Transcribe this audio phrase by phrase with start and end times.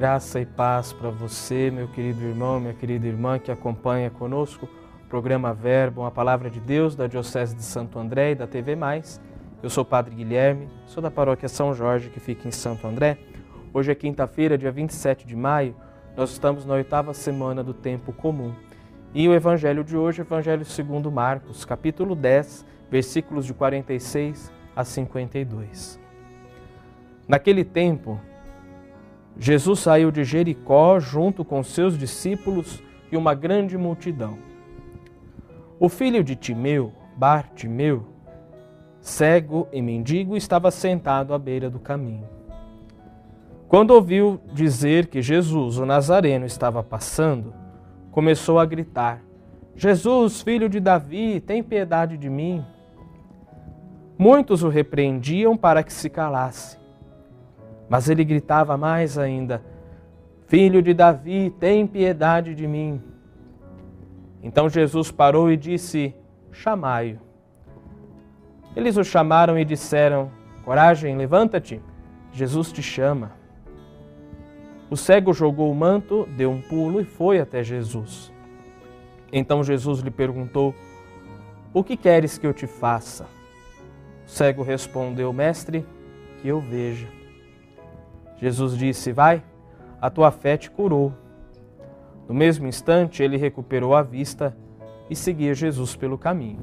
[0.00, 4.66] Graça e paz para você, meu querido irmão, minha querida irmã que acompanha conosco
[5.04, 8.74] o programa Verbo, a palavra de Deus da Diocese de Santo André e da TV
[8.74, 9.20] Mais.
[9.62, 13.18] Eu sou o Padre Guilherme, sou da paróquia São Jorge, que fica em Santo André.
[13.74, 15.76] Hoje é quinta-feira, dia 27 de maio,
[16.16, 18.54] nós estamos na oitava semana do tempo comum.
[19.12, 24.50] E o evangelho de hoje é o evangelho segundo Marcos, capítulo 10, versículos de 46
[24.74, 26.00] a 52.
[27.28, 28.18] Naquele tempo,
[29.38, 34.38] Jesus saiu de Jericó junto com seus discípulos e uma grande multidão.
[35.78, 38.06] O filho de Timeu, Bartimeu,
[39.00, 42.28] cego e mendigo, estava sentado à beira do caminho.
[43.70, 47.54] Quando ouviu dizer que Jesus, o Nazareno, estava passando,
[48.10, 49.22] começou a gritar:
[49.76, 52.64] Jesus, filho de Davi, tem piedade de mim.
[54.18, 56.79] Muitos o repreendiam para que se calasse.
[57.90, 59.60] Mas ele gritava mais ainda:
[60.46, 63.02] Filho de Davi, tem piedade de mim.
[64.40, 66.14] Então Jesus parou e disse:
[66.52, 67.18] Chamai-o.
[68.76, 70.30] Eles o chamaram e disseram:
[70.64, 71.82] Coragem, levanta-te,
[72.32, 73.32] Jesus te chama.
[74.88, 78.32] O cego jogou o manto, deu um pulo e foi até Jesus.
[79.32, 80.72] Então Jesus lhe perguntou:
[81.74, 83.26] O que queres que eu te faça?
[84.24, 85.84] O cego respondeu: Mestre,
[86.40, 87.19] que eu veja.
[88.40, 89.42] Jesus disse: Vai,
[90.00, 91.12] a tua fé te curou.
[92.26, 94.56] No mesmo instante, ele recuperou a vista
[95.10, 96.60] e seguia Jesus pelo caminho.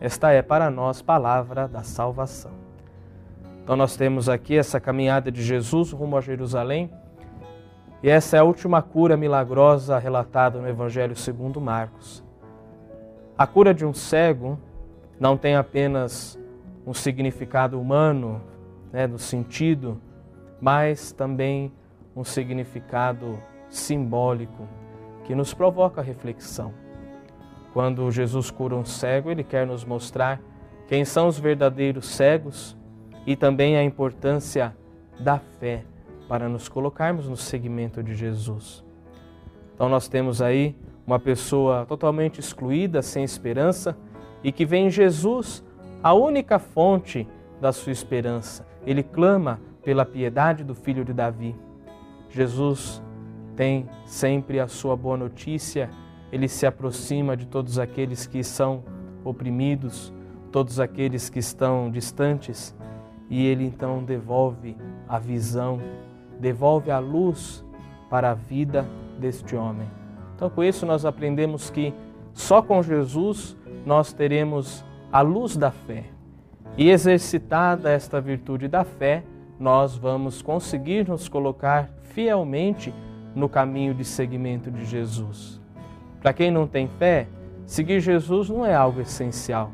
[0.00, 2.52] Esta é para nós palavra da salvação.
[3.62, 6.90] Então, nós temos aqui essa caminhada de Jesus rumo a Jerusalém.
[8.02, 12.22] E essa é a última cura milagrosa relatada no Evangelho segundo Marcos.
[13.36, 14.58] A cura de um cego
[15.18, 16.38] não tem apenas
[16.86, 18.40] um significado humano,
[18.92, 20.00] né, no sentido
[20.60, 21.72] mas também
[22.14, 23.38] um significado
[23.68, 24.68] simbólico
[25.24, 26.72] que nos provoca reflexão.
[27.72, 30.40] Quando Jesus cura um cego, ele quer nos mostrar
[30.86, 32.76] quem são os verdadeiros cegos
[33.26, 34.76] e também a importância
[35.18, 35.84] da fé
[36.28, 38.84] para nos colocarmos no segmento de Jesus.
[39.74, 40.76] Então nós temos aí
[41.06, 43.96] uma pessoa totalmente excluída, sem esperança,
[44.42, 45.64] e que vem em Jesus,
[46.02, 47.26] a única fonte
[47.60, 48.66] da sua esperança.
[48.86, 51.54] Ele clama pela piedade do filho de Davi.
[52.30, 53.02] Jesus
[53.54, 55.90] tem sempre a sua boa notícia,
[56.32, 58.82] ele se aproxima de todos aqueles que são
[59.24, 60.12] oprimidos,
[60.50, 62.74] todos aqueles que estão distantes,
[63.30, 64.76] e ele então devolve
[65.08, 65.80] a visão,
[66.40, 67.64] devolve a luz
[68.10, 68.86] para a vida
[69.18, 69.88] deste homem.
[70.34, 71.94] Então, com isso, nós aprendemos que
[72.32, 73.56] só com Jesus
[73.86, 76.04] nós teremos a luz da fé.
[76.76, 79.22] E exercitada esta virtude da fé,
[79.64, 82.94] nós vamos conseguir nos colocar fielmente
[83.34, 85.58] no caminho de seguimento de Jesus.
[86.20, 87.26] Para quem não tem fé,
[87.64, 89.72] seguir Jesus não é algo essencial,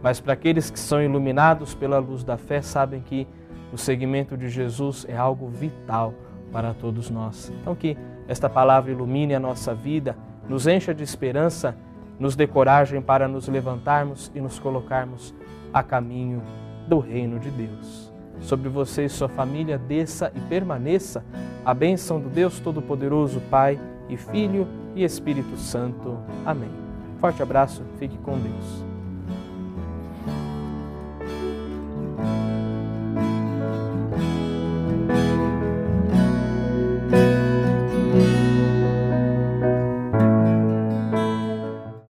[0.00, 3.26] mas para aqueles que são iluminados pela luz da fé, sabem que
[3.72, 6.14] o seguimento de Jesus é algo vital
[6.52, 7.52] para todos nós.
[7.60, 7.98] Então, que
[8.28, 10.16] esta palavra ilumine a nossa vida,
[10.48, 11.74] nos encha de esperança,
[12.16, 15.34] nos dê coragem para nos levantarmos e nos colocarmos
[15.74, 16.40] a caminho
[16.86, 21.24] do reino de Deus sobre você e sua família desça e permaneça
[21.64, 23.78] a bênção do Deus Todo-Poderoso, Pai
[24.08, 26.18] e Filho e Espírito Santo.
[26.44, 26.70] Amém.
[27.18, 28.91] Forte abraço, fique com Deus.